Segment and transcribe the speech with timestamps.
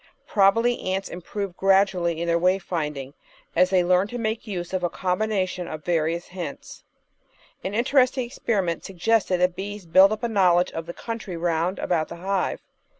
[0.25, 3.13] Probably ants improve gradually in their way finding
[3.55, 6.83] as they learn to make use of a combination of the various hints.
[7.63, 12.07] An interesting experiment suggested that bees build up a knowledge of the country round about
[12.07, 12.61] the hive.